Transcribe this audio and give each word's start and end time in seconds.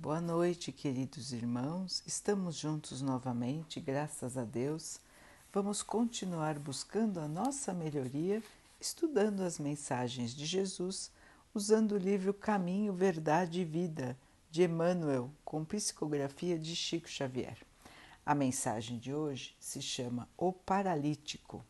Boa 0.00 0.20
noite, 0.20 0.70
queridos 0.70 1.32
irmãos. 1.32 2.04
Estamos 2.06 2.54
juntos 2.54 3.02
novamente, 3.02 3.80
graças 3.80 4.38
a 4.38 4.44
Deus. 4.44 5.00
Vamos 5.52 5.82
continuar 5.82 6.56
buscando 6.56 7.18
a 7.18 7.26
nossa 7.26 7.74
melhoria, 7.74 8.40
estudando 8.80 9.40
as 9.40 9.58
mensagens 9.58 10.36
de 10.36 10.46
Jesus, 10.46 11.10
usando 11.52 11.96
o 11.96 11.98
livro 11.98 12.32
Caminho, 12.32 12.92
Verdade 12.92 13.62
e 13.62 13.64
Vida 13.64 14.16
de 14.52 14.62
Emmanuel, 14.62 15.32
com 15.44 15.64
psicografia 15.64 16.56
de 16.56 16.76
Chico 16.76 17.08
Xavier. 17.08 17.58
A 18.24 18.36
mensagem 18.36 19.00
de 19.00 19.12
hoje 19.12 19.56
se 19.58 19.82
chama 19.82 20.28
O 20.36 20.52
Paralítico. 20.52 21.64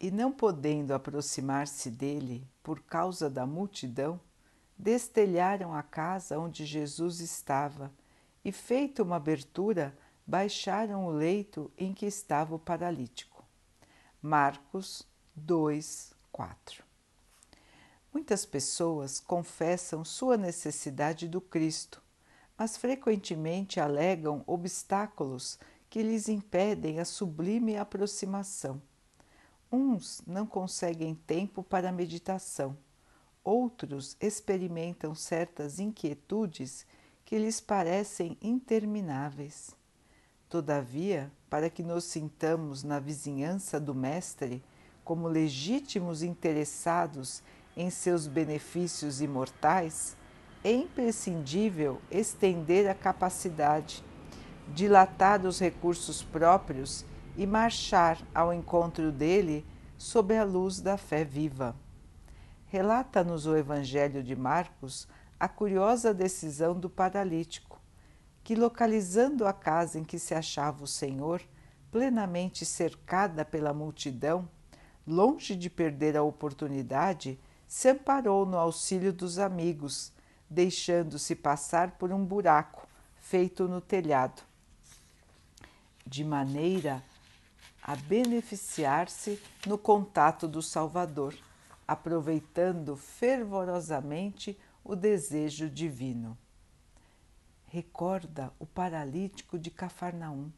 E 0.00 0.10
não 0.10 0.32
podendo 0.32 0.94
aproximar-se 0.94 1.90
dele 1.90 2.48
por 2.62 2.80
causa 2.80 3.28
da 3.28 3.44
multidão, 3.44 4.18
destelharam 4.78 5.74
a 5.74 5.82
casa 5.82 6.38
onde 6.38 6.64
Jesus 6.64 7.20
estava 7.20 7.92
e, 8.44 8.52
feita 8.52 9.02
uma 9.02 9.16
abertura, 9.16 9.96
baixaram 10.24 11.06
o 11.06 11.10
leito 11.10 11.70
em 11.76 11.92
que 11.92 12.06
estava 12.06 12.54
o 12.54 12.58
paralítico. 12.58 13.44
Marcos 14.22 15.06
2, 15.34 16.12
4 16.30 16.84
Muitas 18.12 18.46
pessoas 18.46 19.20
confessam 19.20 20.04
sua 20.04 20.36
necessidade 20.36 21.28
do 21.28 21.40
Cristo, 21.40 22.02
mas 22.56 22.76
frequentemente 22.76 23.80
alegam 23.80 24.42
obstáculos 24.46 25.58
que 25.90 26.02
lhes 26.02 26.28
impedem 26.28 27.00
a 27.00 27.04
sublime 27.04 27.76
aproximação. 27.76 28.80
Uns 29.70 30.22
não 30.26 30.46
conseguem 30.46 31.14
tempo 31.14 31.62
para 31.62 31.90
a 31.90 31.92
meditação 31.92 32.76
Outros 33.50 34.14
experimentam 34.20 35.14
certas 35.14 35.78
inquietudes 35.78 36.84
que 37.24 37.38
lhes 37.38 37.62
parecem 37.62 38.36
intermináveis. 38.42 39.74
Todavia, 40.50 41.32
para 41.48 41.70
que 41.70 41.82
nos 41.82 42.04
sintamos 42.04 42.84
na 42.84 42.98
vizinhança 43.00 43.80
do 43.80 43.94
Mestre 43.94 44.62
como 45.02 45.26
legítimos 45.26 46.22
interessados 46.22 47.42
em 47.74 47.88
seus 47.88 48.26
benefícios 48.26 49.22
imortais, 49.22 50.14
é 50.62 50.70
imprescindível 50.70 52.02
estender 52.10 52.86
a 52.86 52.94
capacidade, 52.94 54.04
dilatar 54.74 55.46
os 55.46 55.58
recursos 55.58 56.22
próprios 56.22 57.02
e 57.34 57.46
marchar 57.46 58.18
ao 58.34 58.52
encontro 58.52 59.10
dele 59.10 59.64
sob 59.96 60.36
a 60.36 60.44
luz 60.44 60.82
da 60.82 60.98
fé 60.98 61.24
viva 61.24 61.74
relata-nos 62.68 63.46
o 63.46 63.56
Evangelho 63.56 64.22
de 64.22 64.36
Marcos 64.36 65.08
a 65.40 65.48
curiosa 65.48 66.12
decisão 66.12 66.78
do 66.78 66.90
paralítico, 66.90 67.80
que, 68.44 68.54
localizando 68.54 69.46
a 69.46 69.52
casa 69.52 69.98
em 69.98 70.04
que 70.04 70.18
se 70.18 70.34
achava 70.34 70.84
o 70.84 70.86
Senhor, 70.86 71.40
plenamente 71.90 72.66
cercada 72.66 73.44
pela 73.44 73.72
multidão, 73.72 74.48
longe 75.06 75.56
de 75.56 75.70
perder 75.70 76.16
a 76.16 76.22
oportunidade, 76.22 77.38
se 77.66 77.88
amparou 77.88 78.44
no 78.44 78.58
auxílio 78.58 79.12
dos 79.12 79.38
amigos, 79.38 80.12
deixando-se 80.50 81.34
passar 81.34 81.92
por 81.92 82.12
um 82.12 82.24
buraco 82.24 82.86
feito 83.16 83.68
no 83.68 83.80
telhado, 83.80 84.42
de 86.06 86.24
maneira 86.24 87.02
a 87.82 87.94
beneficiar-se 87.96 89.40
no 89.66 89.78
contato 89.78 90.48
do 90.48 90.60
Salvador 90.60 91.34
aproveitando 91.88 92.94
fervorosamente 92.94 94.58
o 94.84 94.94
desejo 94.94 95.70
divino. 95.70 96.36
Recorda 97.64 98.52
o 98.58 98.66
paralítico 98.66 99.58
de 99.58 99.70
Cafarnaum 99.70 100.52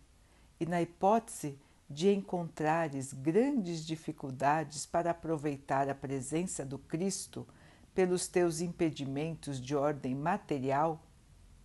e, 0.59 0.67
na 0.67 0.83
hipótese 0.83 1.57
de 1.89 2.13
encontrares 2.13 3.13
grandes 3.13 3.87
dificuldades 3.87 4.85
para 4.85 5.13
aproveitar 5.13 5.89
a 5.89 5.95
presença 5.95 6.65
do 6.65 6.79
Cristo 6.79 7.47
pelos 7.95 8.27
teus 8.29 8.61
impedimentos 8.61 9.61
de 9.61 9.75
ordem 9.75 10.15
material, 10.15 11.05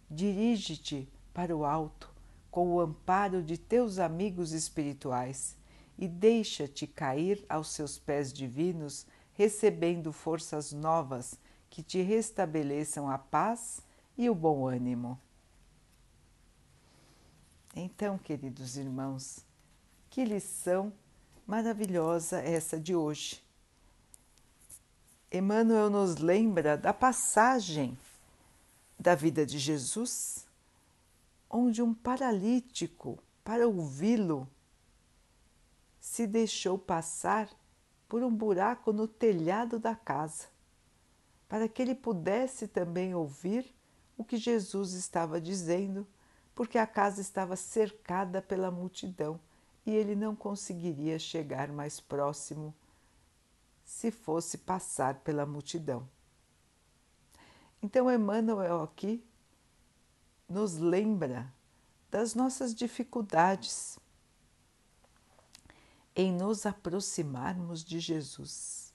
dirige-te 0.09 1.09
para 1.33 1.55
o 1.55 1.65
alto 1.65 2.13
com 2.49 2.69
o 2.69 2.79
amparo 2.79 3.43
de 3.43 3.57
teus 3.57 3.99
amigos 3.99 4.51
espirituais 4.51 5.57
e 5.97 6.07
deixa-te 6.07 6.87
cair 6.87 7.45
aos 7.49 7.69
seus 7.69 7.99
pés 7.99 8.31
divinos 8.31 9.05
recebendo 9.35 10.11
forças 10.11 10.71
novas 10.71 11.39
que 11.69 11.83
te 11.83 12.01
restabeleçam 12.01 13.09
a 13.09 13.17
paz 13.17 13.81
e 14.17 14.29
o 14.29 14.35
bom 14.35 14.65
ânimo. 14.65 15.19
Então, 17.75 18.17
queridos 18.17 18.77
irmãos, 18.77 19.45
que 20.09 20.23
lição 20.23 20.93
maravilhosa 21.45 22.39
essa 22.39 22.79
de 22.79 22.95
hoje. 22.95 23.43
Emmanuel 25.29 25.89
nos 25.89 26.15
lembra 26.15 26.77
da 26.77 26.93
passagem 26.93 27.97
da 28.97 29.13
vida 29.13 29.45
de 29.45 29.59
Jesus, 29.59 30.47
onde 31.49 31.81
um 31.81 31.93
paralítico, 31.93 33.19
para 33.43 33.67
ouvi-lo, 33.67 34.49
se 35.99 36.25
deixou 36.25 36.79
passar 36.79 37.49
por 38.15 38.23
um 38.23 38.33
buraco 38.33 38.93
no 38.93 39.09
telhado 39.09 39.77
da 39.77 39.93
casa, 39.93 40.45
para 41.49 41.67
que 41.67 41.81
ele 41.81 41.93
pudesse 41.93 42.65
também 42.65 43.13
ouvir 43.13 43.75
o 44.17 44.23
que 44.23 44.37
Jesus 44.37 44.93
estava 44.93 45.41
dizendo, 45.41 46.07
porque 46.55 46.77
a 46.77 46.87
casa 46.87 47.19
estava 47.19 47.57
cercada 47.57 48.41
pela 48.41 48.71
multidão 48.71 49.37
e 49.85 49.91
ele 49.91 50.15
não 50.15 50.33
conseguiria 50.33 51.19
chegar 51.19 51.67
mais 51.73 51.99
próximo 51.99 52.73
se 53.83 54.11
fosse 54.11 54.59
passar 54.59 55.15
pela 55.15 55.45
multidão. 55.45 56.07
Então, 57.83 58.09
Emmanuel 58.09 58.81
aqui 58.81 59.21
nos 60.47 60.77
lembra 60.77 61.53
das 62.09 62.33
nossas 62.33 62.73
dificuldades 62.73 63.99
em 66.15 66.31
nos 66.31 66.65
aproximarmos 66.65 67.83
de 67.83 67.99
Jesus. 67.99 68.93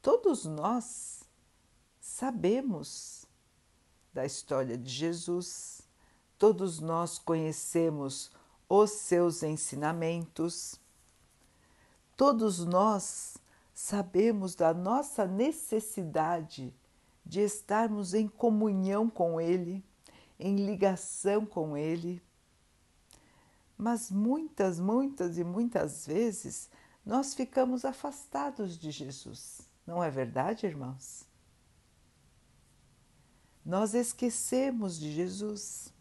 Todos 0.00 0.46
nós 0.46 1.22
sabemos 2.00 3.26
da 4.12 4.24
história 4.24 4.76
de 4.76 4.90
Jesus, 4.90 5.82
todos 6.38 6.80
nós 6.80 7.18
conhecemos 7.18 8.30
os 8.68 8.90
seus 8.90 9.42
ensinamentos, 9.42 10.80
todos 12.16 12.64
nós 12.64 13.36
sabemos 13.74 14.54
da 14.54 14.72
nossa 14.72 15.26
necessidade 15.26 16.74
de 17.24 17.40
estarmos 17.40 18.14
em 18.14 18.26
comunhão 18.26 19.08
com 19.08 19.40
Ele, 19.40 19.84
em 20.38 20.56
ligação 20.56 21.46
com 21.46 21.76
Ele 21.76 22.20
mas 23.82 24.12
muitas, 24.12 24.78
muitas 24.78 25.36
e 25.36 25.42
muitas 25.42 26.06
vezes 26.06 26.70
nós 27.04 27.34
ficamos 27.34 27.84
afastados 27.84 28.78
de 28.78 28.92
Jesus. 28.92 29.68
Não 29.84 30.04
é 30.04 30.08
verdade, 30.08 30.66
irmãos? 30.66 31.26
Nós 33.66 33.92
esquecemos 33.92 35.00
de 35.00 35.10
Jesus. 35.10 35.92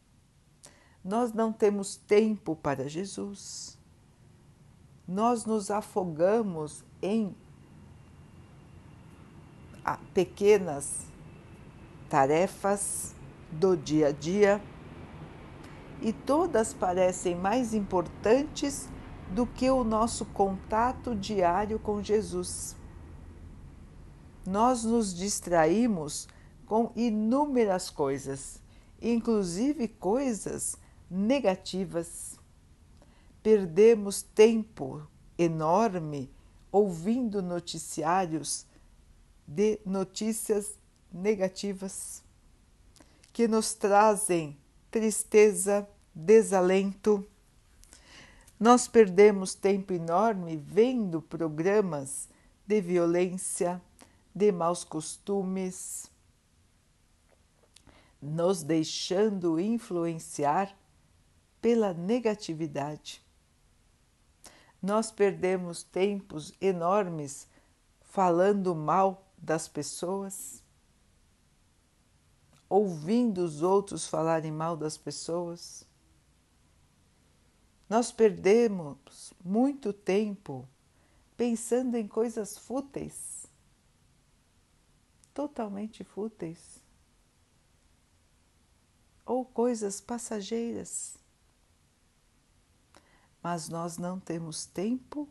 Nós 1.03 1.33
não 1.33 1.51
temos 1.51 1.95
tempo 1.95 2.55
para 2.55 2.87
Jesus. 2.87 3.75
Nós 5.07 5.43
nos 5.45 5.71
afogamos 5.71 6.83
em 7.01 7.35
ah, 9.83 9.97
pequenas 10.13 11.07
tarefas 12.07 13.15
do 13.51 13.75
dia 13.75 14.09
a 14.09 14.11
dia 14.11 14.61
e 16.01 16.11
todas 16.11 16.73
parecem 16.73 17.35
mais 17.35 17.73
importantes 17.73 18.89
do 19.33 19.45
que 19.45 19.69
o 19.69 19.83
nosso 19.83 20.25
contato 20.25 21.15
diário 21.15 21.79
com 21.79 22.01
Jesus. 22.01 22.75
Nós 24.45 24.83
nos 24.83 25.13
distraímos 25.13 26.27
com 26.65 26.91
inúmeras 26.95 27.89
coisas, 27.89 28.61
inclusive 29.01 29.87
coisas 29.87 30.75
negativas. 31.09 32.39
Perdemos 33.43 34.21
tempo 34.21 35.07
enorme 35.37 36.31
ouvindo 36.71 37.41
noticiários 37.41 38.65
de 39.45 39.79
notícias 39.85 40.73
negativas 41.11 42.23
que 43.33 43.47
nos 43.47 43.73
trazem 43.73 44.57
tristeza, 44.91 45.87
desalento. 46.13 47.25
Nós 48.59 48.87
perdemos 48.87 49.55
tempo 49.55 49.93
enorme 49.93 50.57
vendo 50.57 51.21
programas 51.21 52.29
de 52.67 52.81
violência, 52.81 53.81
de 54.35 54.51
maus 54.51 54.83
costumes. 54.83 56.11
nos 58.21 58.61
deixando 58.61 59.59
influenciar 59.59 60.77
pela 61.59 61.91
negatividade. 61.91 63.19
Nós 64.79 65.11
perdemos 65.11 65.81
tempos 65.81 66.53
enormes 66.61 67.47
falando 67.99 68.75
mal 68.75 69.27
das 69.35 69.67
pessoas, 69.67 70.60
ouvindo 72.71 73.39
os 73.39 73.61
outros 73.61 74.07
falarem 74.07 74.49
mal 74.49 74.77
das 74.77 74.97
pessoas. 74.97 75.85
Nós 77.89 78.13
perdemos 78.13 79.33
muito 79.43 79.91
tempo 79.91 80.65
pensando 81.35 81.97
em 81.97 82.07
coisas 82.07 82.57
fúteis, 82.57 83.45
totalmente 85.33 86.01
fúteis, 86.05 86.81
ou 89.25 89.43
coisas 89.43 89.99
passageiras. 89.99 91.17
Mas 93.43 93.67
nós 93.67 93.97
não 93.97 94.17
temos 94.17 94.65
tempo 94.65 95.27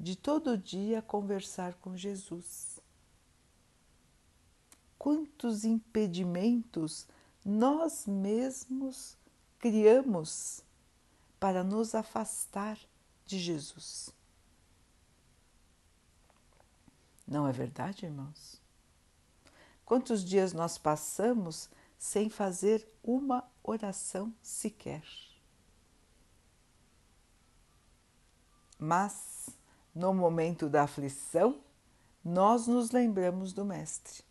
de 0.00 0.16
todo 0.16 0.56
dia 0.56 1.02
conversar 1.02 1.74
com 1.74 1.94
Jesus. 1.94 2.75
Quantos 5.06 5.64
impedimentos 5.64 7.06
nós 7.44 8.08
mesmos 8.08 9.16
criamos 9.56 10.64
para 11.38 11.62
nos 11.62 11.94
afastar 11.94 12.76
de 13.24 13.38
Jesus. 13.38 14.10
Não 17.24 17.46
é 17.46 17.52
verdade, 17.52 18.04
irmãos? 18.04 18.60
Quantos 19.84 20.24
dias 20.24 20.52
nós 20.52 20.76
passamos 20.76 21.70
sem 21.96 22.28
fazer 22.28 22.84
uma 23.00 23.48
oração 23.62 24.34
sequer? 24.42 25.04
Mas 28.76 29.50
no 29.94 30.12
momento 30.12 30.68
da 30.68 30.82
aflição, 30.82 31.60
nós 32.24 32.66
nos 32.66 32.90
lembramos 32.90 33.52
do 33.52 33.64
Mestre. 33.64 34.25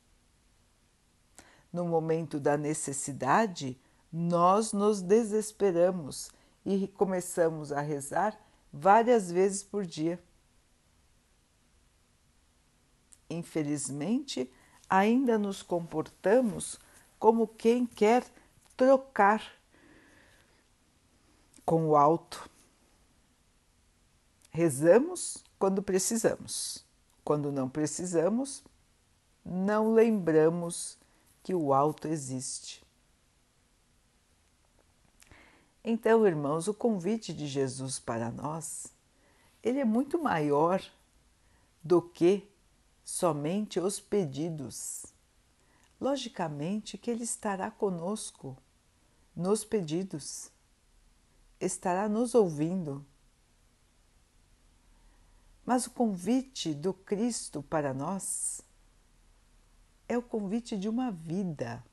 No 1.76 1.84
momento 1.84 2.40
da 2.40 2.56
necessidade, 2.56 3.78
nós 4.10 4.72
nos 4.72 5.02
desesperamos 5.02 6.32
e 6.66 6.88
começamos 6.88 7.70
a 7.74 7.82
rezar 7.82 8.40
várias 8.72 9.30
vezes 9.30 9.62
por 9.62 9.86
dia. 9.86 10.18
Infelizmente, 13.30 14.50
ainda 14.90 15.38
nos 15.38 15.62
comportamos 15.62 16.80
como 17.20 17.46
quem 17.46 17.86
quer 17.86 18.26
trocar 18.78 19.44
com 21.66 21.90
o 21.90 21.98
alto. 21.98 22.50
Rezamos 24.50 25.44
quando 25.60 25.84
precisamos. 25.84 26.86
Quando 27.22 27.52
não 27.52 27.68
precisamos, 27.68 28.64
não 29.44 29.94
lembramos 29.94 30.98
que 31.46 31.54
o 31.54 31.72
alto 31.72 32.08
existe. 32.08 32.84
Então, 35.84 36.26
irmãos, 36.26 36.68
o 36.68 36.74
convite 36.74 37.32
de 37.32 37.46
Jesus 37.46 38.00
para 38.00 38.32
nós, 38.32 38.88
ele 39.62 39.80
é 39.80 39.86
muito 39.86 40.18
maior 40.18 40.84
do 41.84 42.02
que 42.02 42.50
somente 43.04 43.80
os 43.80 44.00
pedidos. 44.00 45.06
Logicamente 46.02 46.98
que 46.98 47.12
ele 47.12 47.24
estará 47.24 47.70
conosco 47.70 48.58
nos 49.36 49.64
pedidos, 49.64 50.50
estará 51.62 52.10
nos 52.10 52.34
ouvindo 52.34 53.06
mas 55.66 55.88
o 55.88 55.92
convite 55.92 56.74
do 56.74 56.94
Cristo 56.94 57.64
para 57.64 57.94
nós 57.94 58.62
é 60.08 60.18
o 60.18 60.22
convite 60.22 60.78
de 60.78 60.88
uma 60.88 61.12
vida, 61.12 61.84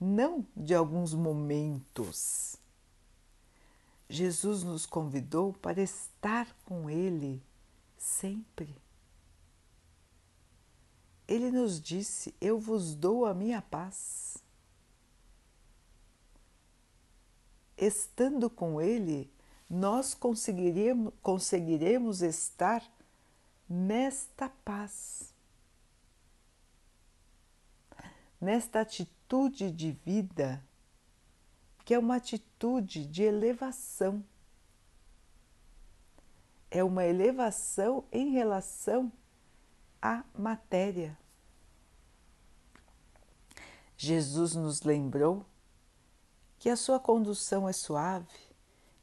não 0.00 0.46
de 0.56 0.74
alguns 0.74 1.14
momentos. 1.14 2.56
Jesus 4.08 4.62
nos 4.62 4.86
convidou 4.86 5.52
para 5.52 5.82
estar 5.82 6.52
com 6.64 6.88
Ele 6.88 7.42
sempre. 7.96 8.74
Ele 11.26 11.50
nos 11.50 11.78
disse: 11.78 12.34
Eu 12.40 12.58
vos 12.58 12.94
dou 12.94 13.26
a 13.26 13.34
minha 13.34 13.60
paz. 13.60 14.38
Estando 17.76 18.48
com 18.48 18.80
Ele, 18.80 19.30
nós 19.68 20.14
conseguiremos, 20.14 21.12
conseguiremos 21.22 22.22
estar 22.22 22.82
nesta 23.68 24.48
paz, 24.48 25.34
nesta 28.40 28.80
atitude 28.80 29.70
de 29.70 29.92
vida, 29.92 30.64
que 31.84 31.94
é 31.94 31.98
uma 31.98 32.16
atitude 32.16 33.06
de 33.06 33.22
elevação. 33.22 34.24
É 36.70 36.84
uma 36.84 37.04
elevação 37.04 38.04
em 38.12 38.30
relação 38.30 39.10
à 40.00 40.22
matéria. 40.36 41.18
Jesus 43.96 44.54
nos 44.54 44.82
lembrou 44.82 45.44
que 46.58 46.68
a 46.68 46.76
sua 46.76 47.00
condução 47.00 47.68
é 47.68 47.72
suave, 47.72 48.38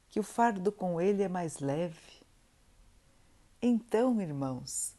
que 0.08 0.20
o 0.20 0.22
fardo 0.22 0.72
com 0.72 1.00
ele 1.00 1.22
é 1.22 1.28
mais 1.28 1.58
leve. 1.58 2.24
Então, 3.60 4.20
irmãos, 4.20 4.94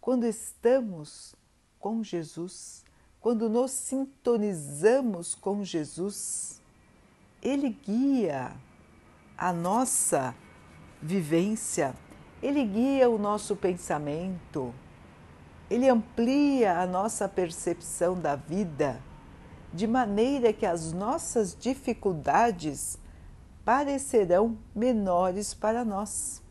quando 0.00 0.26
estamos 0.26 1.34
com 1.78 2.02
Jesus, 2.02 2.83
quando 3.24 3.48
nos 3.48 3.70
sintonizamos 3.70 5.34
com 5.34 5.64
Jesus, 5.64 6.60
ele 7.42 7.70
guia 7.70 8.52
a 9.34 9.50
nossa 9.50 10.34
vivência, 11.00 11.94
ele 12.42 12.62
guia 12.66 13.08
o 13.08 13.16
nosso 13.16 13.56
pensamento, 13.56 14.74
ele 15.70 15.88
amplia 15.88 16.78
a 16.78 16.86
nossa 16.86 17.26
percepção 17.26 18.14
da 18.14 18.36
vida, 18.36 19.00
de 19.72 19.86
maneira 19.86 20.52
que 20.52 20.66
as 20.66 20.92
nossas 20.92 21.56
dificuldades 21.58 22.98
parecerão 23.64 24.58
menores 24.76 25.54
para 25.54 25.82
nós. 25.82 26.42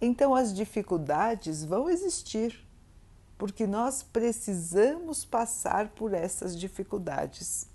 Então, 0.00 0.34
as 0.34 0.50
dificuldades 0.54 1.62
vão 1.62 1.90
existir, 1.90 2.69
porque 3.40 3.66
nós 3.66 4.02
precisamos 4.02 5.24
passar 5.24 5.88
por 5.88 6.12
essas 6.12 6.54
dificuldades, 6.54 7.66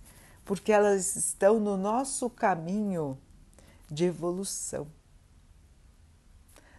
porque 0.45 0.71
elas 0.71 1.15
estão 1.15 1.59
no 1.59 1.75
nosso 1.75 2.29
caminho 2.29 3.17
de 3.89 4.05
evolução. 4.05 4.85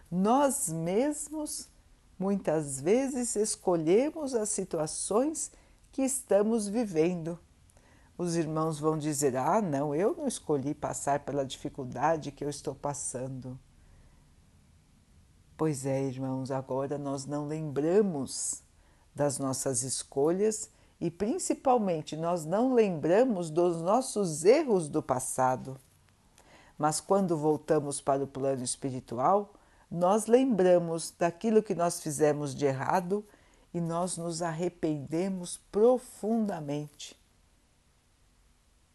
Nós 0.09 0.69
mesmos, 0.69 1.67
muitas 2.17 2.79
vezes, 2.79 3.35
escolhemos 3.35 4.33
as 4.33 4.47
situações 4.47 5.51
que 5.91 6.03
estamos 6.03 6.69
vivendo 6.69 7.37
os 8.17 8.35
irmãos 8.35 8.79
vão 8.79 8.97
dizer: 8.97 9.35
Ah, 9.37 9.61
não, 9.61 9.93
eu 9.93 10.15
não 10.15 10.27
escolhi 10.27 10.73
passar 10.73 11.19
pela 11.19 11.45
dificuldade 11.45 12.31
que 12.31 12.43
eu 12.43 12.49
estou 12.49 12.73
passando. 12.73 13.59
Pois 15.55 15.85
é, 15.85 16.03
irmãos, 16.03 16.49
agora 16.49 16.97
nós 16.97 17.25
não 17.25 17.45
lembramos 17.45 18.63
das 19.17 19.37
nossas 19.37 19.83
escolhas 19.83 20.69
e 21.01 21.11
principalmente 21.11 22.15
nós 22.15 22.45
não 22.45 22.73
lembramos 22.73 23.49
dos 23.49 23.81
nossos 23.81 24.45
erros 24.45 24.87
do 24.87 25.03
passado. 25.03 25.77
Mas 26.77 27.01
quando 27.01 27.35
voltamos 27.35 27.99
para 27.99 28.23
o 28.23 28.27
plano 28.27 28.63
espiritual, 28.63 29.53
nós 29.91 30.27
lembramos 30.27 31.13
daquilo 31.17 31.61
que 31.61 31.75
nós 31.75 31.99
fizemos 31.99 32.55
de 32.55 32.65
errado 32.65 33.25
e 33.73 33.81
nós 33.81 34.15
nos 34.15 34.41
arrependemos 34.41 35.57
profundamente 35.71 37.17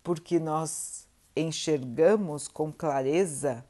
porque 0.02 0.40
nós 0.40 1.06
enxergamos 1.36 2.48
com 2.48 2.72
clareza 2.72 3.64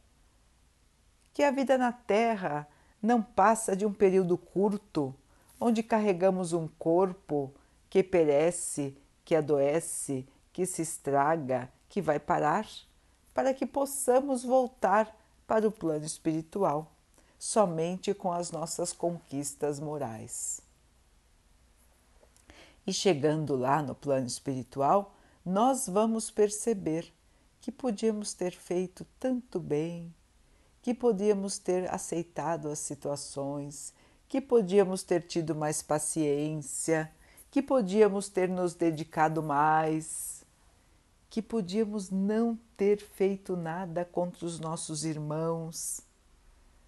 que 1.33 1.43
a 1.43 1.51
vida 1.51 1.77
na 1.79 1.93
Terra 1.93 2.67
não 3.01 3.23
passa 3.23 3.77
de 3.77 3.85
um 3.85 3.93
período 3.93 4.37
curto, 4.37 5.15
onde 5.63 5.81
carregamos 5.81 6.53
um 6.53 6.67
corpo 6.67 7.55
que 7.89 8.03
perece, 8.03 8.97
que 9.25 9.37
adoece, 9.37 10.27
que 10.53 10.67
se 10.67 10.83
estraga, 10.83 11.71
que 11.89 12.03
vai 12.03 12.19
parar, 12.19 12.67
para 13.33 13.55
que 13.55 13.65
possamos 13.65 14.43
voltar 14.43 15.17
para 15.47 15.69
o 15.69 15.71
plano 15.71 16.05
espiritual, 16.05 16.91
somente 17.39 18.13
com 18.13 18.33
as 18.33 18.51
nossas 18.51 18.93
conquistas 18.93 19.79
morais. 19.79 20.61
E 22.85 22.93
chegando 22.93 23.55
lá 23.55 23.81
no 23.81 23.95
plano 23.95 24.27
espiritual, 24.27 25.15
nós 25.47 25.87
vamos 25.89 26.29
perceber 26.29 27.13
que 27.61 27.71
podíamos 27.71 28.35
ter 28.35 28.51
feito 28.51 29.07
tanto 29.21 29.61
bem, 29.61 30.13
que 30.83 30.93
podíamos 30.93 31.57
ter 31.57 31.89
aceitado 31.95 32.69
as 32.69 32.81
situações, 32.81 33.95
que 34.33 34.41
podíamos 34.41 35.03
ter 35.03 35.25
tido 35.25 35.55
mais 35.55 35.83
paciência, 35.83 37.13
que 37.51 37.61
podíamos 37.61 38.31
ter 38.31 38.49
nos 38.49 38.73
dedicado 38.73 39.43
mais, 39.43 40.43
que 41.29 41.43
podíamos 41.43 42.09
não 42.09 42.59
ter 42.75 42.97
feito 42.97 43.59
nada 43.59 44.07
contra 44.07 44.47
os 44.47 44.59
nossos 44.59 45.05
irmãos. 45.05 46.01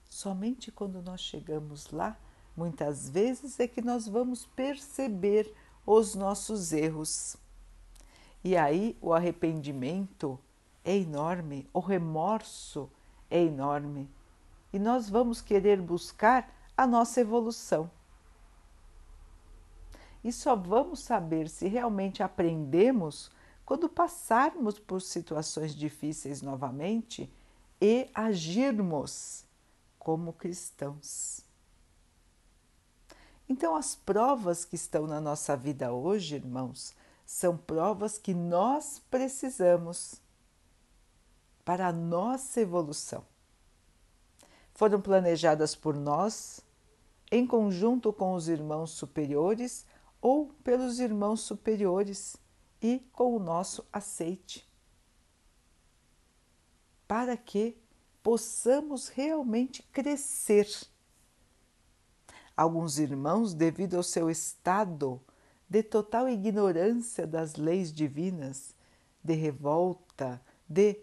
Somente 0.08 0.72
quando 0.72 1.02
nós 1.02 1.20
chegamos 1.20 1.90
lá, 1.90 2.18
muitas 2.56 3.10
vezes 3.10 3.60
é 3.60 3.68
que 3.68 3.82
nós 3.82 4.08
vamos 4.08 4.46
perceber 4.46 5.54
os 5.84 6.14
nossos 6.14 6.72
erros. 6.72 7.36
E 8.42 8.56
aí 8.56 8.96
o 9.02 9.12
arrependimento 9.12 10.40
é 10.82 10.96
enorme, 10.96 11.68
o 11.74 11.80
remorso 11.80 12.90
é 13.30 13.42
enorme. 13.42 14.08
E 14.72 14.78
nós 14.78 15.10
vamos 15.10 15.42
querer 15.42 15.78
buscar 15.82 16.53
a 16.76 16.86
nossa 16.86 17.20
evolução. 17.20 17.90
E 20.22 20.32
só 20.32 20.56
vamos 20.56 21.00
saber 21.00 21.48
se 21.48 21.68
realmente 21.68 22.22
aprendemos 22.22 23.30
quando 23.64 23.88
passarmos 23.88 24.78
por 24.78 25.00
situações 25.00 25.74
difíceis 25.74 26.42
novamente 26.42 27.30
e 27.80 28.08
agirmos 28.14 29.44
como 29.98 30.32
cristãos. 30.32 31.42
Então, 33.48 33.76
as 33.76 33.94
provas 33.94 34.64
que 34.64 34.74
estão 34.74 35.06
na 35.06 35.20
nossa 35.20 35.54
vida 35.54 35.92
hoje, 35.92 36.36
irmãos, 36.36 36.94
são 37.26 37.56
provas 37.56 38.16
que 38.16 38.32
nós 38.32 39.02
precisamos 39.10 40.20
para 41.64 41.88
a 41.88 41.92
nossa 41.92 42.60
evolução. 42.60 43.24
Foram 44.74 45.00
planejadas 45.00 45.76
por 45.76 45.94
nós, 45.94 46.60
em 47.30 47.46
conjunto 47.46 48.12
com 48.12 48.34
os 48.34 48.48
irmãos 48.48 48.90
superiores 48.90 49.86
ou 50.20 50.48
pelos 50.64 50.98
irmãos 50.98 51.40
superiores 51.40 52.36
e 52.82 52.98
com 53.12 53.36
o 53.36 53.38
nosso 53.38 53.86
aceite, 53.92 54.68
para 57.06 57.36
que 57.36 57.80
possamos 58.22 59.08
realmente 59.08 59.82
crescer. 59.92 60.68
Alguns 62.56 62.98
irmãos, 62.98 63.54
devido 63.54 63.96
ao 63.96 64.02
seu 64.02 64.28
estado 64.28 65.20
de 65.68 65.82
total 65.82 66.28
ignorância 66.28 67.26
das 67.26 67.56
leis 67.56 67.92
divinas, 67.92 68.74
de 69.22 69.34
revolta, 69.34 70.40
de 70.68 71.00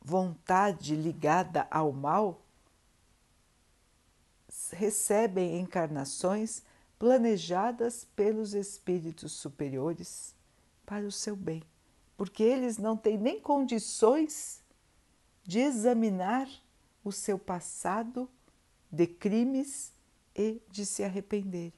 vontade 0.00 0.96
ligada 0.96 1.66
ao 1.70 1.92
mal, 1.92 2.41
recebem 4.72 5.60
encarnações 5.60 6.62
planejadas 6.98 8.06
pelos 8.16 8.54
espíritos 8.54 9.32
superiores 9.32 10.34
para 10.84 11.06
o 11.06 11.12
seu 11.12 11.36
bem, 11.36 11.62
porque 12.16 12.42
eles 12.42 12.78
não 12.78 12.96
têm 12.96 13.18
nem 13.18 13.40
condições 13.40 14.62
de 15.44 15.58
examinar 15.58 16.48
o 17.04 17.10
seu 17.10 17.38
passado 17.38 18.28
de 18.90 19.06
crimes 19.06 19.92
e 20.34 20.60
de 20.70 20.86
se 20.86 21.02
arrepender. 21.02 21.72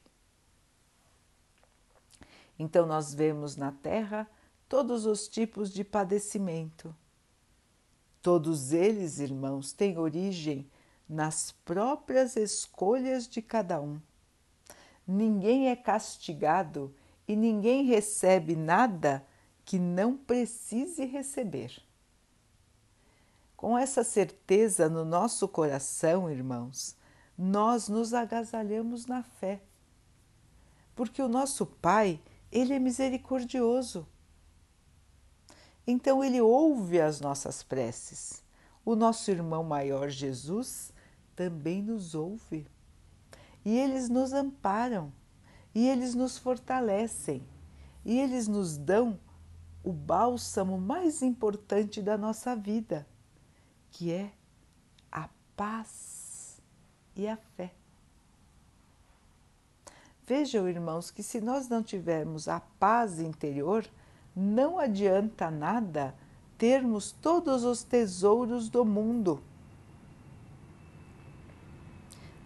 Então, 2.57 2.85
nós 2.85 3.13
vemos 3.13 3.55
na 3.55 3.71
Terra 3.71 4.29
todos 4.69 5.05
os 5.05 5.27
tipos 5.27 5.71
de 5.71 5.83
padecimento 5.83 6.95
Todos 8.25 8.73
eles, 8.73 9.19
irmãos, 9.19 9.71
têm 9.71 9.99
origem 9.99 10.67
nas 11.07 11.51
próprias 11.63 12.35
escolhas 12.35 13.27
de 13.27 13.41
cada 13.41 13.79
um. 13.79 13.99
Ninguém 15.07 15.69
é 15.69 15.75
castigado 15.75 16.93
e 17.27 17.35
ninguém 17.35 17.85
recebe 17.85 18.55
nada 18.55 19.25
que 19.63 19.79
não 19.79 20.15
precise 20.15 21.05
receber. 21.05 21.81
Com 23.55 23.77
essa 23.77 24.03
certeza 24.03 24.89
no 24.89 25.05
nosso 25.05 25.47
coração, 25.47 26.29
irmãos, 26.29 26.95
nós 27.37 27.89
nos 27.89 28.13
agasalhamos 28.13 29.05
na 29.05 29.23
fé. 29.23 29.61
Porque 30.95 31.21
o 31.21 31.27
nosso 31.27 31.65
Pai, 31.65 32.19
ele 32.51 32.73
é 32.73 32.79
misericordioso. 32.79 34.07
Então 35.87 36.23
ele 36.23 36.41
ouve 36.41 36.99
as 36.99 37.19
nossas 37.19 37.61
preces. 37.63 38.43
O 38.83 38.95
nosso 38.95 39.29
irmão 39.31 39.63
maior 39.63 40.09
Jesus 40.09 40.93
também 41.35 41.81
nos 41.81 42.15
ouve. 42.15 42.67
E 43.63 43.77
eles 43.77 44.09
nos 44.09 44.31
amparam, 44.31 45.11
e 45.73 45.87
eles 45.87 46.13
nos 46.13 46.37
fortalecem, 46.37 47.43
e 48.03 48.19
eles 48.19 48.47
nos 48.47 48.77
dão 48.77 49.19
o 49.83 49.91
bálsamo 49.91 50.79
mais 50.79 51.21
importante 51.21 52.01
da 52.01 52.17
nossa 52.17 52.55
vida, 52.55 53.07
que 53.91 54.11
é 54.11 54.31
a 55.11 55.29
paz 55.55 56.61
e 57.15 57.27
a 57.27 57.37
fé. 57.37 57.73
Vejam, 60.27 60.67
irmãos, 60.67 61.11
que 61.11 61.21
se 61.21 61.39
nós 61.39 61.69
não 61.69 61.83
tivermos 61.83 62.47
a 62.47 62.59
paz 62.59 63.19
interior, 63.19 63.87
não 64.35 64.79
adianta 64.79 65.51
nada 65.51 66.15
termos 66.57 67.11
todos 67.11 67.63
os 67.63 67.83
tesouros 67.83 68.69
do 68.69 68.83
mundo. 68.83 69.43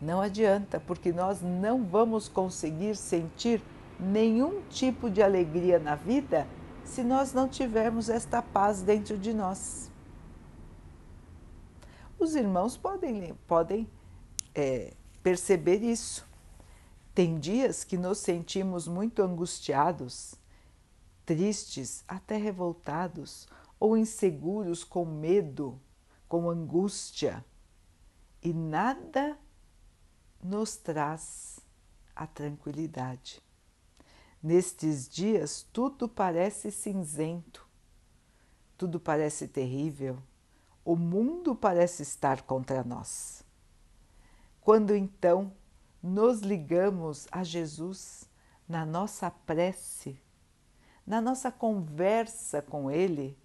Não 0.01 0.22
adianta, 0.22 0.79
porque 0.79 1.12
nós 1.12 1.41
não 1.41 1.84
vamos 1.84 2.29
conseguir 2.29 2.96
sentir 2.96 3.62
nenhum 4.00 4.62
tipo 4.70 5.10
de 5.10 5.22
alegria 5.22 5.77
na 5.77 5.96
vida 5.96 6.48
se 6.86 7.03
nós 7.03 7.34
não 7.34 7.50
tivermos 7.50 8.10
esta 8.10 8.41
paz 8.41 8.82
dentro 8.82 9.18
de 9.18 9.34
nós. 9.34 9.91
Os 12.18 12.34
irmãos 12.36 12.77
podem, 12.77 13.34
podem 13.46 13.89
é, 14.56 14.94
perceber 15.22 15.84
isso. 15.84 16.27
Tem 17.13 17.38
dias 17.38 17.84
que 17.84 17.98
nos 17.98 18.20
sentimos 18.20 18.88
muito 18.88 19.22
angustiados, 19.22 20.36
tristes, 21.25 22.03
até 22.08 22.38
revoltados 22.38 23.48
ou 23.79 23.98
inseguros 23.98 24.84
com 24.84 25.06
medo, 25.06 25.79
com 26.27 26.50
angústia, 26.50 27.44
e 28.41 28.53
nada 28.53 29.38
nos 30.41 30.77
traz 30.77 31.60
a 32.15 32.25
tranquilidade. 32.25 33.41
Nestes 34.41 35.08
dias, 35.08 35.67
tudo 35.74 36.08
parece 36.08 36.72
cinzento, 36.72 37.67
tudo 38.77 39.00
parece 39.00 39.48
terrível, 39.48 40.17
o 40.86 40.96
mundo 40.96 41.53
parece 41.53 42.03
estar 42.03 42.41
contra 42.43 42.84
nós. 42.84 43.43
Quando 44.62 44.96
então 44.96 45.51
nos 46.01 46.39
ligamos 46.39 47.27
a 47.31 47.43
Jesus 47.43 48.29
na 48.67 48.86
nossa 48.86 49.29
prece, 49.29 50.22
na 51.05 51.19
nossa 51.19 51.51
conversa 51.51 52.62
com 52.62 52.89
Ele, 52.89 53.38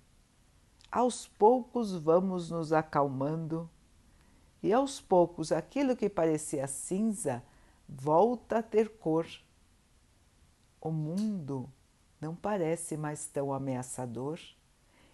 aos 0.93 1.27
poucos 1.27 1.93
vamos 1.97 2.51
nos 2.51 2.73
acalmando 2.73 3.69
e 4.65 4.73
aos 4.73 5.01
poucos 5.01 5.53
aquilo 5.53 5.95
que 5.95 6.09
parecia 6.09 6.67
cinza 6.67 7.43
volta 7.89 8.59
a 8.59 8.63
ter 8.63 8.89
cor. 8.99 9.27
O 10.81 10.91
mundo 10.91 11.71
não 12.21 12.35
parece 12.35 12.97
mais 12.97 13.27
tão 13.27 13.53
ameaçador 13.53 14.41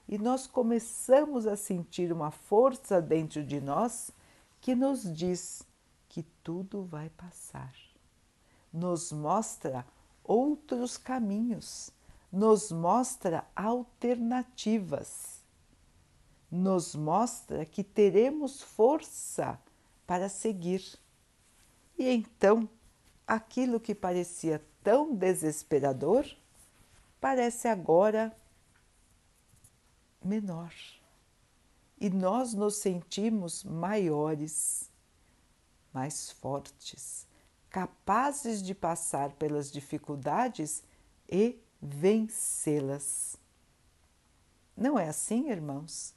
e 0.09 0.17
nós 0.17 0.47
começamos 0.47 1.47
a 1.47 1.57
sentir 1.57 2.13
uma 2.13 2.31
força 2.31 3.03
dentro 3.03 3.45
de 3.45 3.61
nós 3.61 4.13
que 4.61 4.75
nos 4.75 5.03
diz 5.13 5.63
que 6.09 6.23
tudo 6.43 6.85
vai 6.85 7.11
passar. 7.11 7.75
Nos 8.73 9.11
mostra 9.11 9.85
outros 10.23 10.97
caminhos 10.97 11.93
nos 12.33 12.71
mostra 12.71 13.45
alternativas, 13.57 15.40
nos 16.51 16.95
mostra 16.95 17.65
que 17.65 17.85
teremos 17.85 18.61
força 18.61 19.59
para 20.07 20.29
seguir. 20.29 20.99
E 21.97 22.09
então, 22.09 22.69
aquilo 23.27 23.79
que 23.79 23.95
parecia 23.95 24.61
tão 24.83 25.15
desesperador 25.15 26.27
parece 27.21 27.69
agora 27.69 28.37
menor. 30.25 30.75
E 32.01 32.09
nós 32.11 32.55
nos 32.55 32.77
sentimos 32.77 33.63
maiores, 33.63 34.91
mais 35.93 36.31
fortes, 36.31 37.27
capazes 37.69 38.63
de 38.63 38.75
passar 38.75 39.33
pelas 39.33 39.71
dificuldades 39.71 40.83
e 41.29 41.61
vencê-las. 41.81 43.37
Não 44.77 44.99
é 44.99 45.09
assim, 45.09 45.51
irmãos? 45.51 46.15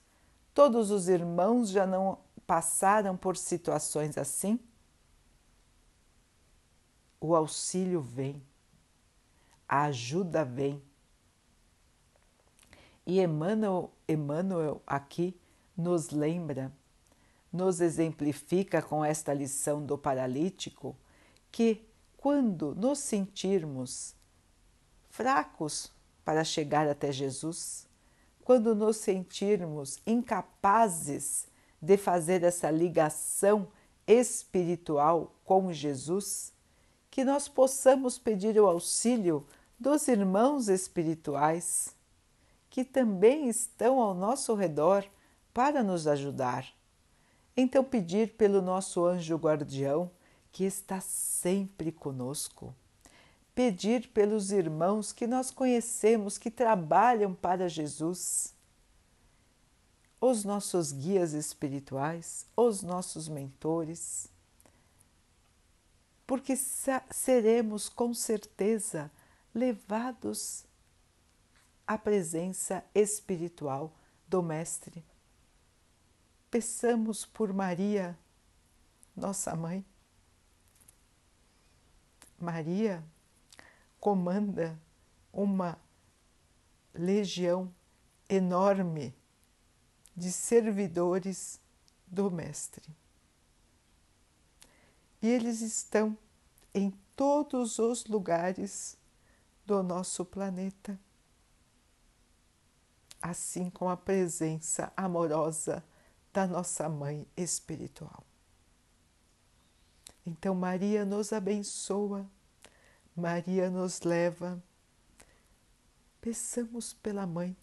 Todos 0.54 0.92
os 0.92 1.08
irmãos 1.08 1.70
já 1.70 1.86
não 1.86 2.20
passaram 2.46 3.18
por 3.18 3.36
situações 3.36 4.18
assim? 4.18 4.60
O 7.20 7.36
auxílio 7.36 8.02
vem, 8.02 8.44
a 9.68 9.84
ajuda 9.86 10.46
vem. 10.46 10.82
E 13.06 13.20
Emmanuel, 13.20 13.92
Emmanuel 14.08 14.82
aqui 14.86 15.36
nos 15.76 16.12
lembra, 16.12 16.72
nos 17.52 17.82
exemplifica 17.82 18.82
com 18.82 19.04
esta 19.04 19.34
lição 19.34 19.84
do 19.84 19.98
paralítico 19.98 20.96
que, 21.52 21.84
quando 22.18 22.76
nos 22.76 23.00
sentirmos 23.00 24.16
fracos 25.10 25.92
para 26.24 26.44
chegar 26.44 26.88
até 26.88 27.12
Jesus, 27.12 27.88
quando 28.44 28.76
nos 28.76 28.98
sentirmos 28.98 30.00
incapazes 30.06 31.48
de 31.82 31.98
fazer 31.98 32.44
essa 32.44 32.70
ligação 32.70 33.68
espiritual 34.06 35.34
com 35.44 35.72
Jesus, 35.72 36.54
que 37.10 37.24
nós 37.24 37.48
possamos 37.48 38.18
pedir 38.18 38.60
o 38.60 38.68
auxílio 38.68 39.46
dos 39.80 40.08
irmãos 40.08 40.68
espirituais 40.68 41.96
que 42.70 42.84
também 42.84 43.48
estão 43.50 44.02
ao 44.02 44.16
nosso 44.16 44.56
redor 44.56 45.06
para 45.54 45.84
nos 45.84 46.08
ajudar. 46.08 46.68
Então, 47.56 47.84
pedir 47.84 48.34
pelo 48.34 48.64
nosso 48.64 49.06
anjo 49.06 49.36
guardião 49.36 50.10
que 50.52 50.64
está 50.64 51.00
sempre 51.00 51.92
conosco 51.92 52.74
pedir 53.56 54.10
pelos 54.10 54.52
irmãos 54.52 55.12
que 55.12 55.28
nós 55.28 55.52
conhecemos 55.52 56.38
que 56.38 56.50
trabalham 56.50 57.34
para 57.34 57.70
Jesus, 57.70 58.54
os 60.20 60.44
nossos 60.44 60.92
guias 60.92 61.34
espirituais, 61.34 62.46
os 62.56 62.82
nossos 62.82 63.28
mentores, 63.28 64.28
porque 66.26 66.56
seremos 66.56 67.90
com 67.90 68.14
certeza 68.14 69.12
levados 69.54 70.66
à 71.86 71.98
presença 71.98 72.84
espiritual 72.96 73.94
do 74.28 74.42
Mestre. 74.42 75.04
Peçamos 76.50 77.26
por 77.26 77.52
Maria, 77.52 78.18
nossa 79.16 79.56
mãe. 79.56 79.86
Maria 82.40 83.04
comanda 84.04 84.78
uma 85.32 85.80
legião 86.94 87.74
enorme 88.28 89.16
de 90.14 90.30
servidores 90.30 91.58
do 92.06 92.30
Mestre. 92.30 92.84
E 95.22 95.30
eles 95.30 95.62
estão 95.62 96.18
em 96.74 96.92
todos 97.16 97.80
os 97.80 98.06
lugares 98.06 98.98
do 99.66 99.82
nosso 99.82 100.26
planeta, 100.26 101.00
assim 103.22 103.70
com 103.70 103.88
a 103.88 103.96
presença 103.96 104.92
amorosa 104.98 105.82
da 106.34 106.46
nossa 106.46 106.90
Mãe 106.90 107.26
Espiritual. 107.38 108.26
Então, 110.26 110.54
Maria 110.54 111.06
nos 111.06 111.32
abençoa 111.32 112.30
Maria 113.16 113.70
nos 113.70 114.02
leva. 114.02 114.62
Peçamos 116.20 116.94
pela 116.94 117.28
Mãe, 117.28 117.56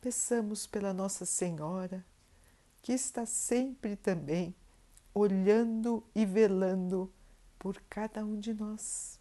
peçamos 0.00 0.66
pela 0.66 0.94
Nossa 0.94 1.26
Senhora, 1.26 2.04
que 2.80 2.92
está 2.92 3.26
sempre 3.26 3.96
também 3.96 4.54
olhando 5.12 6.02
e 6.14 6.24
velando 6.24 7.12
por 7.58 7.78
cada 7.88 8.24
um 8.24 8.38
de 8.38 8.54
nós. 8.54 9.18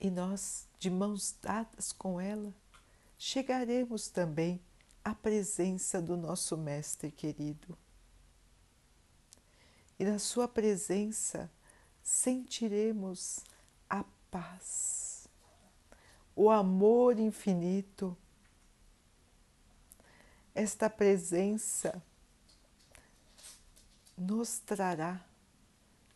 E 0.00 0.08
nós, 0.08 0.66
de 0.78 0.88
mãos 0.88 1.36
dadas 1.42 1.92
com 1.92 2.20
ela, 2.20 2.54
chegaremos 3.18 4.08
também 4.08 4.60
à 5.04 5.12
presença 5.14 6.00
do 6.00 6.16
nosso 6.16 6.56
Mestre 6.56 7.10
querido 7.10 7.76
e 9.98 10.04
na 10.04 10.18
Sua 10.18 10.46
presença 10.46 11.50
sentiremos 12.02 13.40
a 13.90 14.04
paz, 14.30 15.28
o 16.36 16.50
amor 16.50 17.18
infinito. 17.18 18.16
Esta 20.54 20.88
presença 20.88 22.02
nos 24.16 24.58
trará 24.58 25.24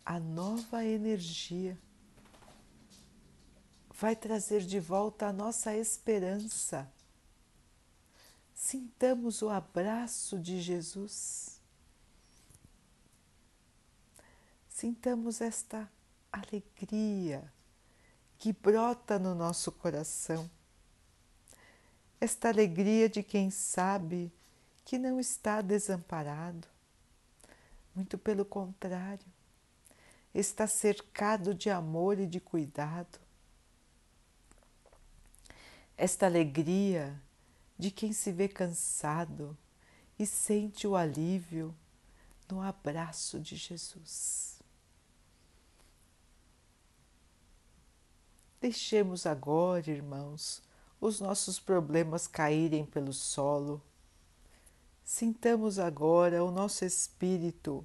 a 0.05 0.19
nova 0.19 0.85
energia, 0.85 1.79
vai 3.91 4.17
trazer 4.17 4.63
de 4.63 4.81
volta 4.81 5.27
a 5.27 5.33
nossa 5.33 5.77
esperança. 5.77 6.91
Sintamos 8.55 9.43
o 9.43 9.51
abraço 9.51 10.39
de 10.39 10.61
Jesus 10.61 11.52
Sintamos 14.73 15.41
esta 15.41 15.89
alegria 16.33 17.53
que 18.39 18.53
brota 18.53 19.19
no 19.19 19.35
nosso 19.35 19.71
coração, 19.71 20.51
esta 22.21 22.49
alegria 22.49 23.09
de 23.09 23.23
quem 23.23 23.51
sabe 23.51 24.33
que 24.85 24.99
não 24.99 25.21
está 25.21 25.61
desamparado, 25.61 26.67
muito 27.95 28.17
pelo 28.19 28.45
contrário, 28.45 29.27
está 30.35 30.67
cercado 30.67 31.55
de 31.55 31.71
amor 31.71 32.19
e 32.19 32.27
de 32.27 32.41
cuidado. 32.41 33.21
Esta 35.97 36.27
alegria 36.27 37.21
de 37.79 37.91
quem 37.91 38.13
se 38.13 38.33
vê 38.33 38.49
cansado 38.49 39.57
e 40.19 40.27
sente 40.27 40.87
o 40.87 40.97
alívio 40.97 41.77
no 42.51 42.61
abraço 42.61 43.39
de 43.39 43.55
Jesus. 43.55 44.62
Deixemos 48.63 49.27
agora, 49.27 49.91
irmãos, 49.91 50.63
os 51.01 51.19
nossos 51.19 51.59
problemas 51.59 52.29
caírem 52.29 52.87
pelo 52.87 53.13
solo. 53.13 53.83
Sintamos 55.03 55.81
agora 55.81 56.45
o 56.45 56.53
nosso 56.53 56.85
espírito 56.85 57.85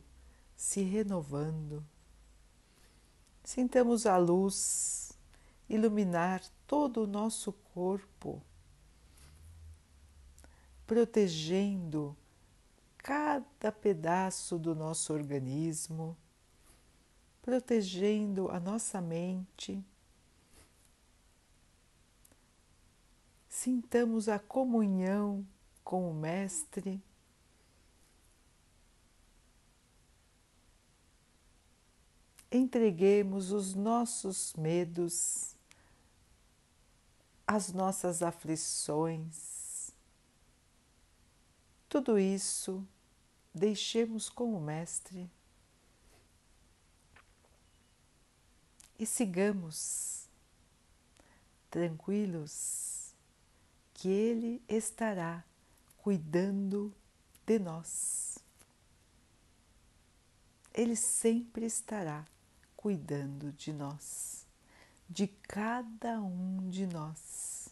se 0.56 0.84
renovando. 0.84 1.84
Sintamos 3.44 4.06
a 4.06 4.18
luz 4.18 5.14
iluminar 5.68 6.44
todo 6.68 7.06
o 7.06 7.08
nosso 7.08 7.52
corpo, 7.74 8.40
protegendo 10.86 12.16
cada 13.00 13.72
pedaço 13.72 14.60
do 14.60 14.76
nosso 14.76 15.12
organismo, 15.12 16.16
protegendo 17.42 18.48
a 18.52 18.60
nossa 18.60 19.02
mente 19.02 19.84
sintamos 23.58 24.30
a 24.30 24.38
comunhão 24.38 25.44
com 25.84 26.12
o 26.12 26.14
Mestre. 26.14 27.02
Entreguemos 32.52 33.52
os 33.52 33.74
nossos 33.74 34.54
medos, 34.54 35.56
as 37.48 37.74
nossas 37.74 38.22
aflições, 38.22 39.92
tudo 41.90 42.20
isso 42.20 42.88
deixemos 43.54 44.30
com 44.30 44.54
o 44.54 44.62
Mestre. 44.62 45.28
E 49.00 49.06
sigamos 49.06 50.28
tranquilos 51.72 52.97
que 53.98 54.08
Ele 54.10 54.62
estará 54.70 55.44
cuidando 55.98 56.94
de 57.46 57.58
nós. 57.58 58.38
Ele 60.72 60.96
sempre 60.96 61.66
estará 61.66 62.24
cuidando 62.76 63.52
de 63.54 63.74
nós, 63.74 64.46
de 65.10 65.26
cada 65.26 66.22
um 66.22 66.70
de 66.70 66.86
nós. 66.86 67.70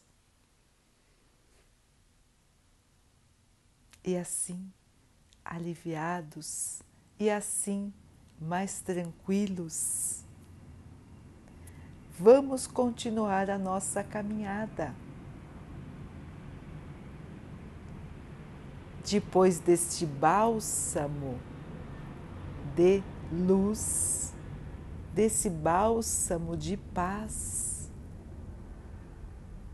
E 4.04 4.18
assim, 4.18 4.74
aliviados 5.44 6.82
e 7.20 7.30
assim 7.30 7.94
mais 8.42 8.80
tranquilos, 8.80 10.24
vamos 12.18 12.66
continuar 12.66 13.52
a 13.52 13.60
nossa 13.60 14.04
caminhada. 14.04 14.94
Depois 19.08 19.60
deste 19.60 20.06
bálsamo 20.06 21.39
de 22.76 23.04
luz, 23.32 24.34
desse 25.13 25.50
bálsamo 25.50 26.58
de 26.58 26.76
paz, 26.76 27.91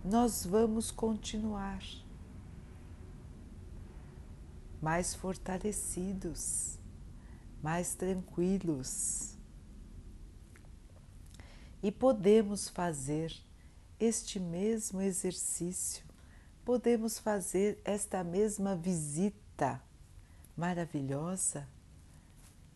nós 0.03 0.45
vamos 0.45 0.91
continuar 0.91 1.81
mais 4.81 5.13
fortalecidos, 5.13 6.79
mais 7.61 7.95
tranquilos. 7.95 9.37
E 11.83 11.91
podemos 11.91 12.67
fazer 12.67 13.33
este 13.99 14.39
mesmo 14.39 14.99
exercício, 15.01 16.03
podemos 16.65 17.19
fazer 17.19 17.79
esta 17.83 18.23
mesma 18.23 18.75
visita 18.75 19.81
maravilhosa 20.55 21.67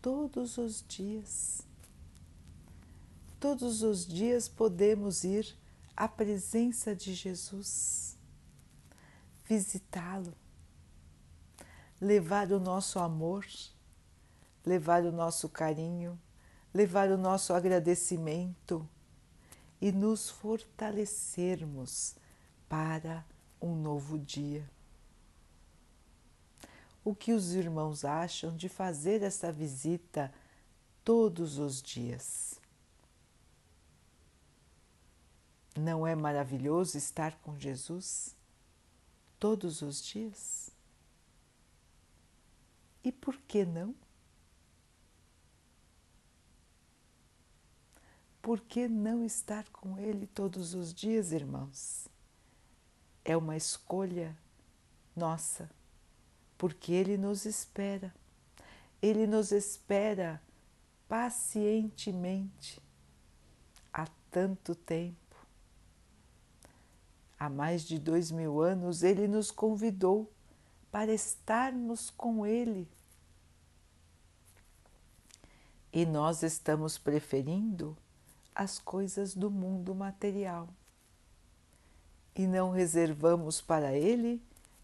todos 0.02 0.58
os 0.58 0.84
dias. 0.86 1.62
Todos 3.38 3.82
os 3.82 4.06
dias 4.06 4.48
podemos 4.48 5.24
ir 5.24 5.56
à 5.96 6.08
presença 6.08 6.94
de 6.94 7.14
Jesus, 7.14 8.16
visitá-lo 9.44 10.34
levar 12.00 12.52
o 12.52 12.60
nosso 12.60 12.98
amor, 12.98 13.46
levar 14.64 15.04
o 15.04 15.12
nosso 15.12 15.48
carinho, 15.48 16.18
levar 16.72 17.10
o 17.10 17.16
nosso 17.16 17.54
agradecimento 17.54 18.86
e 19.80 19.90
nos 19.92 20.28
fortalecermos 20.28 22.14
para 22.68 23.24
um 23.66 23.74
novo 23.74 24.18
dia. 24.18 24.68
O 27.04 27.14
que 27.14 27.32
os 27.32 27.54
irmãos 27.54 28.04
acham 28.04 28.56
de 28.56 28.68
fazer 28.68 29.22
essa 29.22 29.52
visita 29.52 30.32
todos 31.04 31.58
os 31.58 31.82
dias? 31.82 32.60
Não 35.76 36.06
é 36.06 36.14
maravilhoso 36.14 36.96
estar 36.96 37.36
com 37.40 37.58
Jesus 37.58 38.34
todos 39.38 39.82
os 39.82 40.02
dias? 40.02 40.70
E 43.04 43.12
por 43.12 43.36
que 43.36 43.64
não? 43.64 43.94
Por 48.40 48.60
que 48.60 48.88
não 48.88 49.24
estar 49.24 49.68
com 49.70 49.98
Ele 49.98 50.26
todos 50.26 50.74
os 50.74 50.94
dias, 50.94 51.32
irmãos? 51.32 52.08
É 53.28 53.36
uma 53.36 53.56
escolha 53.56 54.38
nossa, 55.16 55.68
porque 56.56 56.92
Ele 56.92 57.16
nos 57.16 57.44
espera. 57.44 58.14
Ele 59.02 59.26
nos 59.26 59.50
espera 59.50 60.40
pacientemente 61.08 62.80
há 63.92 64.06
tanto 64.30 64.76
tempo. 64.76 65.16
Há 67.36 67.50
mais 67.50 67.82
de 67.82 67.98
dois 67.98 68.30
mil 68.30 68.60
anos, 68.60 69.02
Ele 69.02 69.26
nos 69.26 69.50
convidou 69.50 70.30
para 70.92 71.12
estarmos 71.12 72.10
com 72.10 72.46
Ele 72.46 72.88
e 75.92 76.06
nós 76.06 76.44
estamos 76.44 76.96
preferindo 76.96 77.96
as 78.54 78.78
coisas 78.78 79.34
do 79.34 79.50
mundo 79.50 79.94
material 79.94 80.68
e 82.36 82.46
não 82.46 82.70
reservamos 82.70 83.60
para 83.60 83.96
ele 83.96 84.42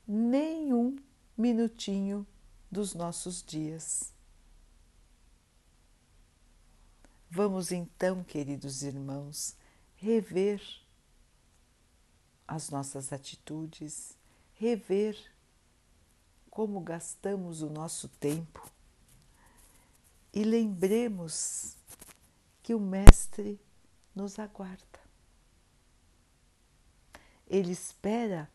nenhum 0.08 0.96
minutinho 1.36 2.26
dos 2.70 2.94
nossos 2.94 3.42
dias. 3.42 4.12
Vamos 7.30 7.70
então, 7.70 8.24
queridos 8.24 8.82
irmãos, 8.82 9.54
rever 9.96 10.60
as 12.48 12.70
nossas 12.70 13.12
atitudes, 13.12 14.16
rever 14.54 15.16
como 16.50 16.80
gastamos 16.80 17.62
o 17.62 17.70
nosso 17.70 18.08
tempo 18.08 18.70
e 20.32 20.44
lembremos 20.44 21.76
que 22.62 22.74
o 22.74 22.80
Mestre 22.80 23.60
nos 24.14 24.38
aguarda. 24.38 24.91
Ele 27.52 27.72
espera 27.72 28.50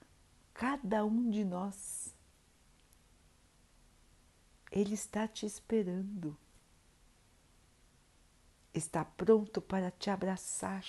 cada 0.55 1.05
um 1.05 1.29
de 1.29 1.45
nós. 1.45 2.15
Ele 4.71 4.95
está 4.95 5.27
te 5.27 5.45
esperando. 5.45 6.36
Está 8.73 9.05
pronto 9.05 9.62
para 9.62 9.91
te 9.91 10.10
abraçar. 10.10 10.83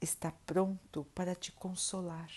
Está 0.00 0.32
pronto 0.32 1.04
para 1.14 1.34
te 1.34 1.52
consolar. 1.52 2.32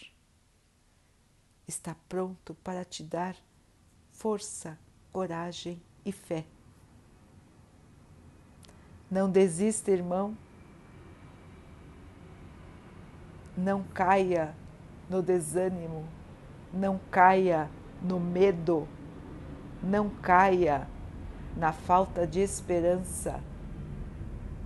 Está 1.66 1.96
pronto 2.10 2.54
para 2.56 2.84
te 2.84 3.04
dar 3.04 3.38
força, 4.12 4.78
coragem 5.14 5.82
e 6.04 6.12
fé. 6.12 6.46
Não 9.10 9.32
desista, 9.32 9.92
irmão. 9.92 10.38
Não 13.56 13.84
caia 13.84 14.56
no 15.10 15.22
desânimo, 15.22 16.06
não 16.74 17.00
caia 17.12 17.70
no 18.02 18.20
medo, 18.20 18.88
não 19.82 20.10
caia 20.10 20.88
na 21.56 21.72
falta 21.72 22.26
de 22.26 22.40
esperança. 22.40 23.40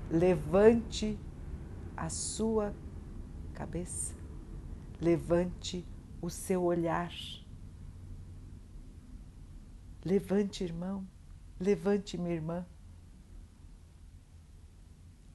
Levante 0.10 1.20
a 1.96 2.10
sua 2.10 2.74
cabeça, 3.54 4.14
levante 5.02 5.86
o 6.22 6.30
seu 6.30 6.64
olhar. 6.64 7.12
Levante, 10.08 10.64
irmão. 10.64 11.06
Levante, 11.60 12.18
minha 12.18 12.34
irmã. 12.34 12.66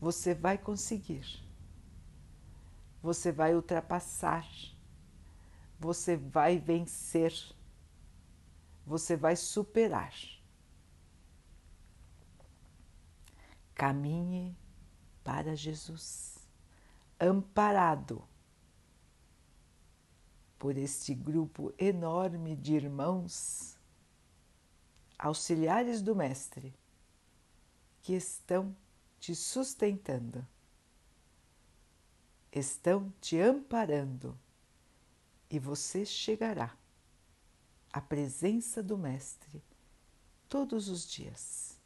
Você 0.00 0.32
vai 0.32 0.56
conseguir. 0.56 1.44
Você 3.02 3.32
vai 3.32 3.54
ultrapassar. 3.54 4.48
Você 5.78 6.16
vai 6.16 6.58
vencer. 6.58 7.34
Você 8.86 9.16
vai 9.16 9.36
superar. 9.36 10.14
Caminhe 13.74 14.56
para 15.24 15.56
Jesus, 15.56 16.38
amparado 17.18 18.22
por 20.58 20.76
este 20.76 21.14
grupo 21.14 21.74
enorme 21.76 22.54
de 22.54 22.74
irmãos 22.74 23.76
auxiliares 25.18 26.02
do 26.02 26.14
Mestre 26.14 26.74
que 28.00 28.12
estão 28.12 28.76
te 29.18 29.34
sustentando, 29.34 30.46
estão 32.52 33.12
te 33.20 33.40
amparando 33.40 34.38
e 35.50 35.58
você 35.58 36.04
chegará 36.04 36.76
à 37.92 38.00
presença 38.00 38.82
do 38.82 38.96
Mestre 38.98 39.62
todos 40.48 40.88
os 40.88 41.10
dias. 41.10 41.78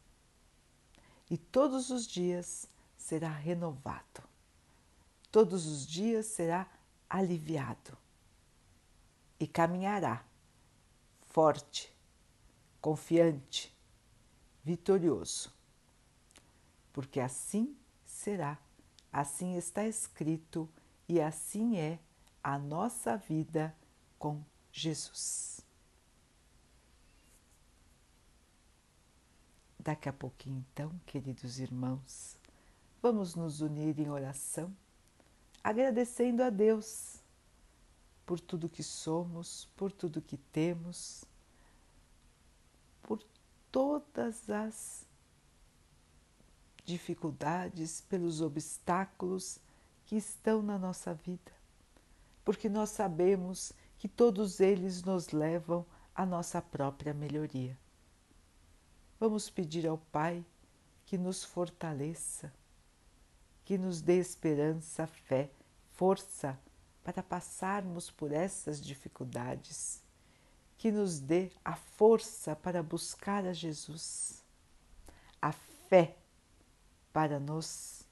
E 1.30 1.36
todos 1.36 1.90
os 1.90 2.06
dias 2.06 2.68
será 2.96 3.30
renovado, 3.30 4.22
todos 5.30 5.66
os 5.66 5.86
dias 5.86 6.26
será 6.26 6.68
aliviado 7.08 7.96
e 9.38 9.46
caminhará 9.46 10.24
forte 11.26 11.94
confiante, 12.80 13.74
vitorioso. 14.64 15.52
Porque 16.92 17.18
assim 17.18 17.76
será, 18.04 18.56
assim 19.12 19.56
está 19.56 19.86
escrito 19.86 20.68
e 21.08 21.20
assim 21.20 21.78
é 21.78 21.98
a 22.42 22.58
nossa 22.58 23.16
vida 23.16 23.74
com 24.18 24.42
Jesus. 24.72 25.60
Daqui 29.78 30.08
a 30.08 30.12
pouquinho, 30.12 30.64
então, 30.72 30.90
queridos 31.06 31.60
irmãos, 31.60 32.36
vamos 33.00 33.34
nos 33.34 33.60
unir 33.60 33.98
em 34.00 34.10
oração, 34.10 34.74
agradecendo 35.62 36.42
a 36.42 36.50
Deus 36.50 37.22
por 38.24 38.40
tudo 38.40 38.68
que 38.68 38.82
somos, 38.82 39.68
por 39.76 39.92
tudo 39.92 40.20
que 40.20 40.36
temos 40.36 41.24
por 43.06 43.22
todas 43.70 44.50
as 44.50 45.05
dificuldades, 46.86 48.00
pelos 48.00 48.40
obstáculos 48.40 49.58
que 50.06 50.16
estão 50.16 50.62
na 50.62 50.78
nossa 50.78 51.12
vida, 51.12 51.52
porque 52.44 52.68
nós 52.68 52.90
sabemos 52.90 53.72
que 53.98 54.08
todos 54.08 54.60
eles 54.60 55.02
nos 55.02 55.30
levam 55.30 55.84
à 56.14 56.24
nossa 56.24 56.62
própria 56.62 57.12
melhoria. 57.12 57.76
Vamos 59.18 59.50
pedir 59.50 59.86
ao 59.86 59.98
Pai 59.98 60.44
que 61.04 61.18
nos 61.18 61.42
fortaleça, 61.42 62.52
que 63.64 63.76
nos 63.76 64.00
dê 64.00 64.18
esperança, 64.18 65.06
fé, 65.06 65.50
força 65.92 66.58
para 67.02 67.22
passarmos 67.22 68.10
por 68.10 68.30
essas 68.30 68.80
dificuldades, 68.80 70.02
que 70.78 70.92
nos 70.92 71.18
dê 71.18 71.50
a 71.64 71.74
força 71.74 72.54
para 72.54 72.82
buscar 72.82 73.44
a 73.44 73.52
Jesus, 73.52 74.44
a 75.40 75.50
fé 75.52 76.16
para 77.16 77.40
nos 77.40 78.06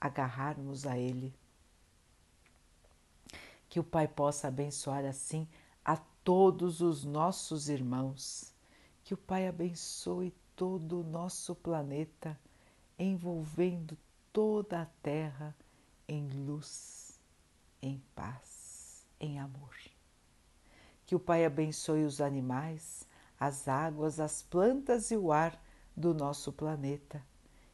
agarrarmos 0.00 0.84
a 0.84 0.98
Ele. 0.98 1.32
Que 3.68 3.78
o 3.78 3.84
Pai 3.84 4.08
possa 4.08 4.48
abençoar 4.48 5.04
assim 5.04 5.46
a 5.84 5.96
todos 6.24 6.80
os 6.80 7.04
nossos 7.04 7.68
irmãos. 7.68 8.52
Que 9.04 9.14
o 9.14 9.16
Pai 9.16 9.46
abençoe 9.46 10.34
todo 10.56 11.02
o 11.02 11.04
nosso 11.04 11.54
planeta, 11.54 12.36
envolvendo 12.98 13.96
toda 14.32 14.82
a 14.82 14.86
Terra 14.86 15.54
em 16.08 16.28
luz, 16.28 17.20
em 17.80 18.02
paz, 18.12 19.06
em 19.20 19.38
amor. 19.38 19.76
Que 21.06 21.14
o 21.14 21.20
Pai 21.20 21.44
abençoe 21.44 22.04
os 22.04 22.20
animais, 22.20 23.06
as 23.38 23.68
águas, 23.68 24.18
as 24.18 24.42
plantas 24.42 25.12
e 25.12 25.16
o 25.16 25.30
ar 25.30 25.62
do 25.96 26.12
nosso 26.12 26.52
planeta 26.52 27.24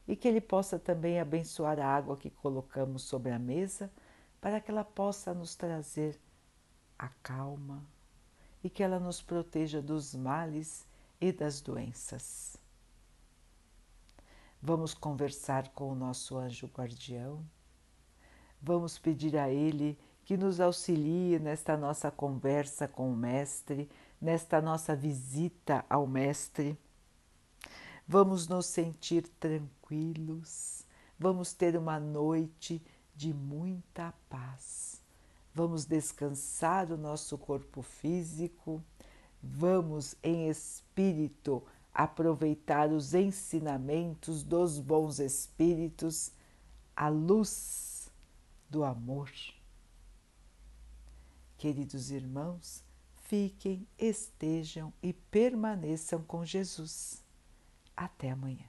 e 0.08 0.16
que 0.16 0.26
Ele 0.26 0.40
possa 0.40 0.78
também 0.78 1.20
abençoar 1.20 1.78
a 1.78 1.86
água 1.86 2.16
que 2.16 2.30
colocamos 2.30 3.02
sobre 3.02 3.30
a 3.30 3.38
mesa 3.38 3.92
para 4.40 4.58
que 4.58 4.70
ela 4.70 4.84
possa 4.84 5.34
nos 5.34 5.54
trazer 5.54 6.18
a 6.98 7.08
calma 7.22 7.84
e 8.64 8.70
que 8.70 8.82
ela 8.82 8.98
nos 8.98 9.20
proteja 9.20 9.82
dos 9.82 10.14
males 10.14 10.86
e 11.20 11.30
das 11.30 11.60
doenças. 11.60 12.56
Vamos 14.62 14.94
conversar 14.94 15.68
com 15.68 15.92
o 15.92 15.94
nosso 15.94 16.36
anjo 16.36 16.66
guardião, 16.66 17.44
vamos 18.60 18.98
pedir 18.98 19.36
a 19.36 19.50
ele 19.50 19.98
que 20.24 20.36
nos 20.36 20.58
auxilie 20.58 21.38
nesta 21.38 21.76
nossa 21.76 22.10
conversa 22.10 22.88
com 22.88 23.12
o 23.12 23.16
Mestre, 23.16 23.88
nesta 24.20 24.60
nossa 24.60 24.96
visita 24.96 25.84
ao 25.88 26.06
Mestre 26.06 26.78
Vamos 28.10 28.48
nos 28.48 28.64
sentir 28.64 29.28
tranquilos, 29.38 30.82
vamos 31.18 31.52
ter 31.52 31.76
uma 31.76 32.00
noite 32.00 32.82
de 33.14 33.34
muita 33.34 34.14
paz. 34.30 35.02
Vamos 35.54 35.84
descansar 35.84 36.90
o 36.90 36.96
nosso 36.96 37.36
corpo 37.36 37.82
físico, 37.82 38.82
vamos 39.42 40.16
em 40.22 40.48
espírito 40.48 41.62
aproveitar 41.92 42.90
os 42.90 43.12
ensinamentos 43.12 44.42
dos 44.42 44.80
bons 44.80 45.18
espíritos, 45.18 46.32
a 46.96 47.10
luz 47.10 48.10
do 48.70 48.84
amor. 48.84 49.30
Queridos 51.58 52.10
irmãos, 52.10 52.82
fiquem, 53.24 53.86
estejam 53.98 54.94
e 55.02 55.12
permaneçam 55.12 56.22
com 56.22 56.42
Jesus. 56.42 57.27
Até 57.98 58.30
amanhã. 58.30 58.68